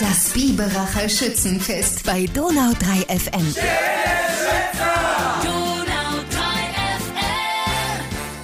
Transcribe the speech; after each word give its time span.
Das 0.00 0.30
Biberacher 0.30 1.08
Schützenfest 1.08 2.04
bei 2.04 2.26
Donau 2.26 2.72
3 3.06 3.16
FM. 3.16 4.13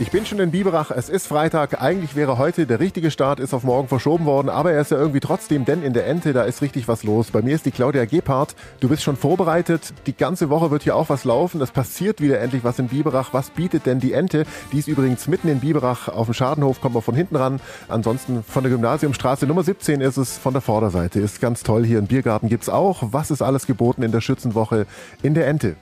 Ich 0.00 0.10
bin 0.10 0.24
schon 0.24 0.40
in 0.40 0.50
Biberach, 0.50 0.90
es 0.90 1.10
ist 1.10 1.26
Freitag, 1.26 1.82
eigentlich 1.82 2.16
wäre 2.16 2.38
heute 2.38 2.66
der 2.66 2.80
richtige 2.80 3.10
Start, 3.10 3.38
ist 3.38 3.52
auf 3.52 3.64
morgen 3.64 3.86
verschoben 3.86 4.24
worden, 4.24 4.48
aber 4.48 4.72
er 4.72 4.80
ist 4.80 4.92
ja 4.92 4.96
irgendwie 4.96 5.20
trotzdem, 5.20 5.66
denn 5.66 5.82
in 5.82 5.92
der 5.92 6.06
Ente, 6.06 6.32
da 6.32 6.44
ist 6.44 6.62
richtig 6.62 6.88
was 6.88 7.02
los. 7.02 7.30
Bei 7.30 7.42
mir 7.42 7.54
ist 7.54 7.66
die 7.66 7.70
Claudia 7.70 8.06
Gebhardt, 8.06 8.56
du 8.80 8.88
bist 8.88 9.02
schon 9.02 9.16
vorbereitet, 9.16 9.92
die 10.06 10.16
ganze 10.16 10.48
Woche 10.48 10.70
wird 10.70 10.84
hier 10.84 10.96
auch 10.96 11.10
was 11.10 11.24
laufen, 11.24 11.60
es 11.60 11.70
passiert 11.70 12.22
wieder 12.22 12.40
endlich 12.40 12.64
was 12.64 12.78
in 12.78 12.88
Biberach. 12.88 13.34
Was 13.34 13.50
bietet 13.50 13.84
denn 13.84 14.00
die 14.00 14.14
Ente? 14.14 14.46
Die 14.72 14.78
ist 14.78 14.88
übrigens 14.88 15.28
mitten 15.28 15.48
in 15.48 15.60
Biberach, 15.60 16.08
auf 16.08 16.28
dem 16.28 16.34
Schadenhof 16.34 16.80
kommt 16.80 16.94
man 16.94 17.02
von 17.02 17.14
hinten 17.14 17.36
ran. 17.36 17.60
Ansonsten 17.88 18.42
von 18.42 18.62
der 18.62 18.72
Gymnasiumstraße 18.72 19.46
Nummer 19.46 19.64
17 19.64 20.00
ist 20.00 20.16
es 20.16 20.38
von 20.38 20.54
der 20.54 20.62
Vorderseite, 20.62 21.20
ist 21.20 21.42
ganz 21.42 21.62
toll 21.62 21.84
hier. 21.84 21.98
Ein 21.98 22.06
Biergarten 22.06 22.48
gibt's 22.48 22.70
auch. 22.70 23.02
Was 23.12 23.30
ist 23.30 23.42
alles 23.42 23.66
geboten 23.66 24.02
in 24.02 24.12
der 24.12 24.22
Schützenwoche 24.22 24.86
in 25.22 25.34
der 25.34 25.46
Ente? 25.46 25.76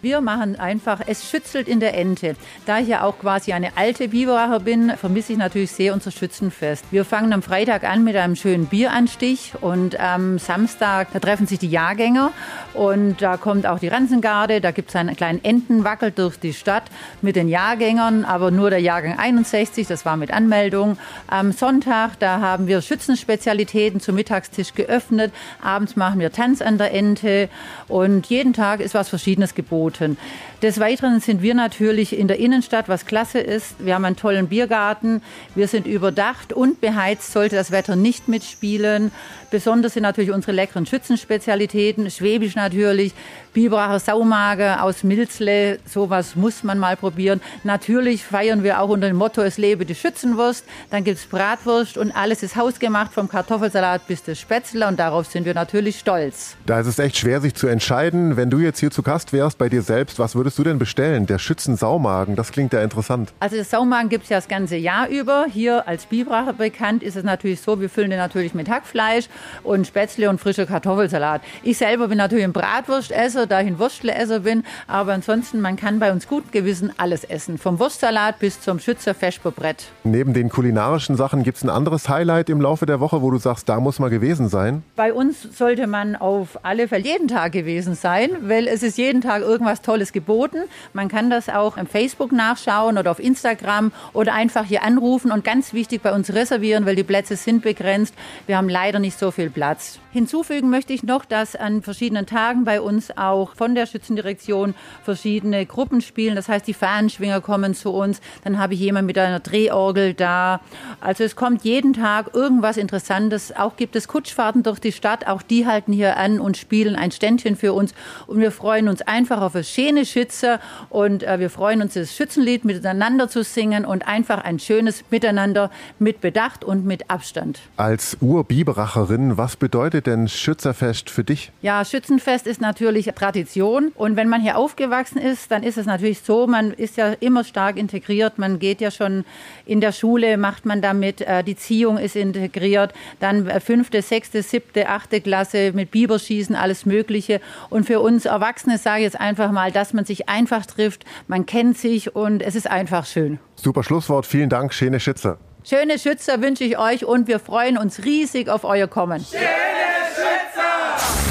Wir 0.00 0.20
machen 0.20 0.54
einfach, 0.60 1.00
es 1.04 1.28
schützelt 1.28 1.66
in 1.66 1.80
der 1.80 1.98
Ente. 1.98 2.36
Da 2.66 2.78
ich 2.78 2.86
ja 2.86 3.02
auch 3.02 3.18
quasi 3.18 3.52
eine 3.52 3.76
alte 3.76 4.06
Biberacher 4.06 4.60
bin, 4.60 4.92
vermisse 4.96 5.32
ich 5.32 5.38
natürlich 5.40 5.72
sehr 5.72 5.92
unser 5.92 6.12
Schützenfest. 6.12 6.84
Wir 6.92 7.04
fangen 7.04 7.32
am 7.32 7.42
Freitag 7.42 7.82
an 7.82 8.04
mit 8.04 8.14
einem 8.14 8.36
schönen 8.36 8.66
Bieranstich 8.66 9.54
und 9.60 9.98
am 9.98 10.38
Samstag, 10.38 11.08
da 11.12 11.18
treffen 11.18 11.48
sich 11.48 11.58
die 11.58 11.68
Jahrgänger 11.68 12.30
und 12.74 13.20
da 13.20 13.38
kommt 13.38 13.66
auch 13.66 13.80
die 13.80 13.88
Ranzengarde, 13.88 14.60
da 14.60 14.70
gibt 14.70 14.90
es 14.90 14.94
einen 14.94 15.16
kleinen 15.16 15.42
Entenwackel 15.42 16.12
durch 16.12 16.38
die 16.38 16.52
Stadt 16.52 16.84
mit 17.20 17.34
den 17.34 17.48
Jahrgängern, 17.48 18.24
aber 18.24 18.52
nur 18.52 18.70
der 18.70 18.78
Jahrgang 18.78 19.18
61, 19.18 19.88
das 19.88 20.06
war 20.06 20.16
mit 20.16 20.32
Anmeldung. 20.32 20.96
Am 21.26 21.50
Sonntag, 21.50 22.20
da 22.20 22.38
haben 22.38 22.68
wir 22.68 22.82
Schützenspezialitäten 22.82 23.98
zum 23.98 24.14
Mittagstisch 24.14 24.74
geöffnet. 24.74 25.32
Abends 25.60 25.96
machen 25.96 26.20
wir 26.20 26.30
Tanz 26.30 26.62
an 26.62 26.78
der 26.78 26.94
Ente 26.94 27.48
und 27.88 28.26
jeden 28.26 28.52
Tag 28.52 28.78
ist 28.78 28.94
was 28.94 29.08
Verschiedenes 29.08 29.56
geboten 29.56 29.87
angeboten. 29.88 30.16
Des 30.60 30.80
Weiteren 30.80 31.20
sind 31.20 31.40
wir 31.40 31.54
natürlich 31.54 32.18
in 32.18 32.26
der 32.26 32.40
Innenstadt, 32.40 32.88
was 32.88 33.06
klasse 33.06 33.38
ist. 33.38 33.76
Wir 33.78 33.94
haben 33.94 34.04
einen 34.04 34.16
tollen 34.16 34.48
Biergarten. 34.48 35.22
Wir 35.54 35.68
sind 35.68 35.86
überdacht 35.86 36.52
und 36.52 36.80
beheizt, 36.80 37.32
sollte 37.32 37.54
das 37.54 37.70
Wetter 37.70 37.94
nicht 37.94 38.26
mitspielen. 38.26 39.12
Besonders 39.52 39.94
sind 39.94 40.02
natürlich 40.02 40.32
unsere 40.32 40.52
leckeren 40.52 40.84
Schützenspezialitäten, 40.84 42.10
Schwäbisch 42.10 42.56
natürlich, 42.56 43.14
Biberacher 43.54 43.98
Saumager 43.98 44.82
aus 44.82 45.04
Milzle, 45.04 45.78
sowas 45.86 46.36
muss 46.36 46.64
man 46.64 46.78
mal 46.78 46.96
probieren. 46.96 47.40
Natürlich 47.64 48.24
feiern 48.24 48.62
wir 48.62 48.80
auch 48.80 48.90
unter 48.90 49.06
dem 49.06 49.16
Motto, 49.16 49.40
es 49.40 49.56
lebe 49.56 49.86
die 49.86 49.94
Schützenwurst. 49.94 50.64
Dann 50.90 51.02
gibt 51.02 51.18
es 51.18 51.26
Bratwurst 51.26 51.96
und 51.96 52.14
alles 52.14 52.42
ist 52.42 52.56
hausgemacht, 52.56 53.12
vom 53.12 53.28
Kartoffelsalat 53.28 54.06
bis 54.06 54.22
das 54.22 54.38
Spätzle 54.38 54.86
und 54.86 54.98
darauf 54.98 55.26
sind 55.26 55.46
wir 55.46 55.54
natürlich 55.54 56.00
stolz. 56.00 56.56
Da 56.66 56.80
ist 56.80 56.88
es 56.88 56.98
echt 56.98 57.16
schwer, 57.16 57.40
sich 57.40 57.54
zu 57.54 57.68
entscheiden. 57.68 58.36
Wenn 58.36 58.50
du 58.50 58.58
jetzt 58.58 58.80
hier 58.80 58.90
zu 58.90 59.02
Gast 59.02 59.32
wärst 59.32 59.56
bei 59.56 59.68
dir 59.68 59.77
selbst, 59.82 60.18
was 60.18 60.34
würdest 60.34 60.58
du 60.58 60.64
denn 60.64 60.78
bestellen? 60.78 61.26
Der 61.26 61.38
Schützensaumagen, 61.38 62.36
das 62.36 62.52
klingt 62.52 62.72
ja 62.72 62.82
interessant. 62.82 63.32
Also 63.40 63.56
das 63.56 63.70
Saumagen 63.70 64.08
gibt 64.08 64.24
es 64.24 64.30
ja 64.30 64.36
das 64.36 64.48
ganze 64.48 64.76
Jahr 64.76 65.08
über. 65.08 65.46
Hier 65.52 65.86
als 65.86 66.06
Biberacher 66.06 66.52
bekannt 66.52 67.02
ist 67.02 67.16
es 67.16 67.24
natürlich 67.24 67.60
so, 67.60 67.80
wir 67.80 67.90
füllen 67.90 68.10
den 68.10 68.18
natürlich 68.18 68.54
mit 68.54 68.68
Hackfleisch 68.68 69.28
und 69.62 69.86
Spätzle 69.86 70.30
und 70.30 70.40
frischer 70.40 70.66
Kartoffelsalat. 70.66 71.42
Ich 71.62 71.78
selber 71.78 72.08
bin 72.08 72.18
natürlich 72.18 72.44
ein 72.44 72.52
Bratwurstesser, 72.52 73.46
da 73.46 73.60
ich 73.60 73.66
ein 73.66 73.78
Wurstleesser 73.78 74.40
bin, 74.40 74.64
aber 74.86 75.12
ansonsten, 75.12 75.60
man 75.60 75.76
kann 75.76 75.98
bei 75.98 76.12
uns 76.12 76.26
gut 76.26 76.52
Gewissen 76.52 76.92
alles 76.96 77.24
essen. 77.24 77.58
Vom 77.58 77.78
Wurstsalat 77.78 78.38
bis 78.38 78.60
zum 78.60 78.78
Schützer 78.78 79.14
Feschbrett. 79.14 79.86
Neben 80.04 80.34
den 80.34 80.48
kulinarischen 80.48 81.16
Sachen 81.16 81.42
gibt 81.42 81.58
es 81.58 81.64
ein 81.64 81.70
anderes 81.70 82.08
Highlight 82.08 82.48
im 82.48 82.60
Laufe 82.60 82.86
der 82.86 83.00
Woche, 83.00 83.22
wo 83.22 83.30
du 83.30 83.38
sagst, 83.38 83.68
da 83.68 83.80
muss 83.80 83.98
man 83.98 84.10
gewesen 84.10 84.48
sein? 84.48 84.82
Bei 84.96 85.12
uns 85.12 85.42
sollte 85.56 85.86
man 85.86 86.16
auf 86.16 86.58
alle 86.62 86.88
Fälle 86.88 87.04
jeden 87.04 87.28
Tag 87.28 87.52
gewesen 87.52 87.94
sein, 87.94 88.30
weil 88.40 88.66
es 88.66 88.82
ist 88.82 88.98
jeden 88.98 89.20
Tag 89.20 89.42
irgendwas 89.42 89.67
Tolles 89.76 90.12
geboten. 90.12 90.58
Man 90.92 91.08
kann 91.08 91.30
das 91.30 91.48
auch 91.48 91.76
im 91.76 91.86
Facebook 91.86 92.32
nachschauen 92.32 92.98
oder 92.98 93.10
auf 93.10 93.18
Instagram 93.18 93.92
oder 94.12 94.34
einfach 94.34 94.64
hier 94.64 94.82
anrufen 94.82 95.30
und 95.30 95.44
ganz 95.44 95.72
wichtig 95.72 96.02
bei 96.02 96.12
uns 96.12 96.32
reservieren, 96.32 96.86
weil 96.86 96.96
die 96.96 97.04
Plätze 97.04 97.36
sind 97.36 97.62
begrenzt. 97.62 98.14
Wir 98.46 98.56
haben 98.56 98.68
leider 98.68 98.98
nicht 98.98 99.18
so 99.18 99.30
viel 99.30 99.50
Platz. 99.50 99.98
Hinzufügen 100.12 100.70
möchte 100.70 100.92
ich 100.92 101.02
noch, 101.02 101.24
dass 101.24 101.54
an 101.54 101.82
verschiedenen 101.82 102.26
Tagen 102.26 102.64
bei 102.64 102.80
uns 102.80 103.16
auch 103.16 103.54
von 103.54 103.74
der 103.74 103.86
Schützendirektion 103.86 104.74
verschiedene 105.04 105.66
Gruppen 105.66 106.00
spielen. 106.00 106.34
Das 106.34 106.48
heißt, 106.48 106.66
die 106.66 106.74
Fahnenschwinger 106.74 107.40
kommen 107.40 107.74
zu 107.74 107.92
uns. 107.92 108.20
Dann 108.42 108.58
habe 108.58 108.74
ich 108.74 108.80
jemanden 108.80 109.06
mit 109.06 109.18
einer 109.18 109.40
Drehorgel 109.40 110.14
da. 110.14 110.60
Also 111.00 111.24
es 111.24 111.36
kommt 111.36 111.62
jeden 111.62 111.92
Tag 111.92 112.34
irgendwas 112.34 112.76
Interessantes. 112.78 113.54
Auch 113.54 113.76
gibt 113.76 113.96
es 113.96 114.08
Kutschfahrten 114.08 114.62
durch 114.62 114.78
die 114.78 114.92
Stadt. 114.92 115.26
Auch 115.26 115.42
die 115.42 115.66
halten 115.66 115.92
hier 115.92 116.16
an 116.16 116.40
und 116.40 116.56
spielen 116.56 116.96
ein 116.96 117.10
Ständchen 117.10 117.56
für 117.56 117.72
uns. 117.72 117.94
Und 118.26 118.40
wir 118.40 118.50
freuen 118.50 118.88
uns 118.88 119.02
einfach 119.02 119.42
auf 119.42 119.54
eine 119.58 119.64
schöne 119.64 120.06
Schütze 120.06 120.60
und 120.88 121.22
äh, 121.22 121.38
wir 121.40 121.50
freuen 121.50 121.82
uns, 121.82 121.94
das 121.94 122.14
Schützenlied 122.14 122.64
miteinander 122.64 123.28
zu 123.28 123.42
singen 123.42 123.84
und 123.84 124.06
einfach 124.06 124.44
ein 124.44 124.58
schönes 124.58 125.04
Miteinander 125.10 125.70
mit 125.98 126.20
Bedacht 126.20 126.64
und 126.64 126.84
mit 126.84 127.10
Abstand. 127.10 127.60
Als 127.76 128.16
Urbiberacherin, 128.20 129.36
was 129.36 129.56
bedeutet 129.56 130.06
denn 130.06 130.28
Schützerfest 130.28 131.10
für 131.10 131.24
dich? 131.24 131.50
Ja, 131.62 131.84
Schützenfest 131.84 132.46
ist 132.46 132.60
natürlich 132.60 133.06
Tradition. 133.14 133.90
Und 133.94 134.16
wenn 134.16 134.28
man 134.28 134.40
hier 134.40 134.56
aufgewachsen 134.56 135.18
ist, 135.18 135.50
dann 135.50 135.62
ist 135.62 135.76
es 135.76 135.86
natürlich 135.86 136.20
so, 136.20 136.46
man 136.46 136.72
ist 136.72 136.96
ja 136.96 137.14
immer 137.20 137.44
stark 137.44 137.76
integriert. 137.76 138.38
Man 138.38 138.58
geht 138.58 138.80
ja 138.80 138.90
schon 138.90 139.24
in 139.66 139.80
der 139.80 139.92
Schule, 139.92 140.36
macht 140.36 140.66
man 140.66 140.80
damit, 140.80 141.20
äh, 141.20 141.42
die 141.42 141.56
Ziehung 141.56 141.98
ist 141.98 142.14
integriert. 142.16 142.92
Dann 143.20 143.46
äh, 143.48 143.60
fünfte, 143.60 144.02
sechste, 144.02 144.42
siebte, 144.42 144.88
achte 144.88 145.20
Klasse 145.20 145.72
mit 145.72 145.90
Biberschießen, 145.90 146.54
alles 146.54 146.86
Mögliche. 146.86 147.40
Und 147.70 147.86
für 147.86 148.00
uns 148.00 148.24
Erwachsene 148.24 148.78
sage 148.78 149.00
ich 149.00 149.04
jetzt 149.04 149.20
einfach 149.20 149.47
mal, 149.52 149.72
dass 149.72 149.92
man 149.92 150.04
sich 150.04 150.28
einfach 150.28 150.66
trifft, 150.66 151.04
man 151.26 151.46
kennt 151.46 151.78
sich 151.78 152.14
und 152.14 152.42
es 152.42 152.54
ist 152.54 152.70
einfach 152.70 153.06
schön. 153.06 153.38
Super 153.56 153.82
Schlusswort. 153.82 154.26
Vielen 154.26 154.48
Dank, 154.48 154.74
Schöne 154.74 155.00
Schützer. 155.00 155.38
Schöne 155.64 155.98
Schützer 155.98 156.40
wünsche 156.40 156.64
ich 156.64 156.78
euch 156.78 157.04
und 157.04 157.28
wir 157.28 157.40
freuen 157.40 157.76
uns 157.76 158.04
riesig 158.04 158.48
auf 158.48 158.64
euer 158.64 158.86
Kommen. 158.86 159.24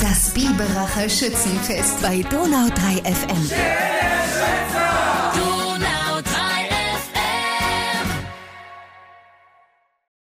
Das 0.01 0.33
Biberacher 0.33 1.09
Schützenfest 1.09 2.01
bei 2.01 2.23
Donau 2.29 2.67
3 3.03 3.11
FM. 3.11 3.96